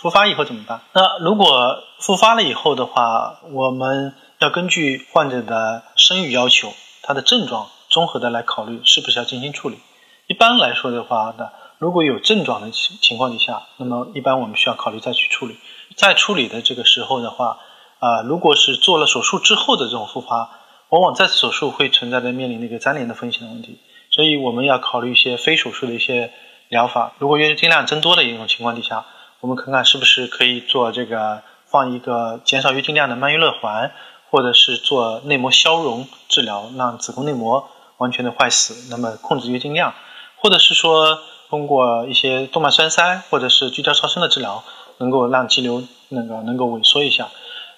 [0.00, 0.80] 复发以后怎么办？
[0.92, 6.72] 那如果复发了以后的话，我们要根据患者的生育要求、
[7.02, 9.80] 他的症状综合的来考虑是不是要进行处理。
[10.28, 11.48] 一般来说的话呢，
[11.78, 15.58] 如果有症状的情情况底下，那么一般我们需要考虑再去处理。
[15.96, 17.58] 在处理的这个时候的话，
[17.98, 20.50] 啊，如果是做了手术之后的这种复发，
[20.90, 23.80] 往往再次手术会存在着面临那个粘连的风险的问题，
[24.12, 26.32] 所以我们要考虑一些非手术的一些
[26.68, 27.14] 疗法。
[27.18, 29.04] 如果月经量增多的一种情况底下，
[29.40, 33.92] 我们看看是不是可以做这个放一个减少月经量的曼月乐环，
[34.30, 39.94] 或者是做内膜消融治疗，让子宫内膜完全的坏死，那么控制月经量，
[40.38, 44.64] 或者是说通过一些动脉栓塞或者是聚焦超声的治疗，
[44.96, 47.28] 能够让肌瘤那个能够萎缩一下。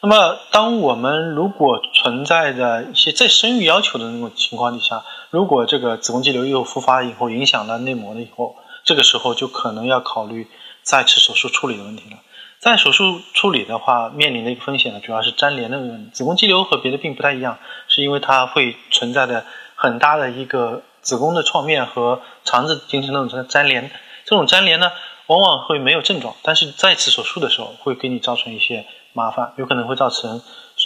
[0.00, 8.54] 那么，当我们如果存在着一些再生育要求的那种情况底下，如果这个子宫肌瘤又复发以后影响了内膜了以后，
[8.84, 10.48] 这个时候就可能要考虑。
[10.88, 12.16] 再次手术处理的问题了，
[12.60, 16.10] 在手术处理的话，面临的一个风险呢，主要是粘连的问题。
[16.14, 17.58] 子宫肌瘤和别的病不太一样，
[17.88, 19.44] 是因为它会存在的
[19.74, 23.90] 很大的一个子宫的创面和肠子形成那种粘连。
[24.24, 24.90] 这种粘连呢，
[25.26, 30.40] 往往会没有症状，但是再次手术的时候会给你造成一些麻烦，有可能会造成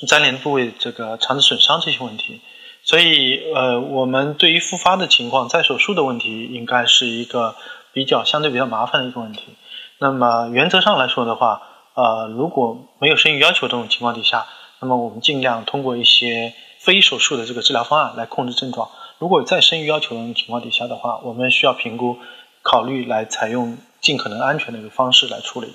[0.08, 2.40] 粘连部位这个肠子损伤这些问题。
[2.82, 7.54] 所以，呃，我们对于复发的情况，再手术的问题，应该是一个
[7.92, 9.54] 比较相对比较麻烦的一个问题。
[10.02, 11.62] 那么原则上来说的话，
[11.94, 14.46] 呃，如果没有生育要求这种情况底下，
[14.80, 18.90] 那么我们尽量通过一些非手术的这个治疗方案来控制症状。
[19.20, 22.18] 如果在生育要求的情况底下的话，我们需要评估、
[22.62, 25.68] 考虑来采用尽可能安全的一个方式来处理。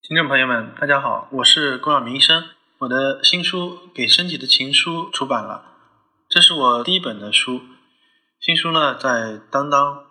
[0.00, 2.44] 听众朋友们，大家好，我是龚晓明医生，
[2.78, 5.62] 我的新书《给身体的情书》出版了，
[6.30, 7.60] 这是我第一本的书，
[8.40, 10.07] 新书呢在当当。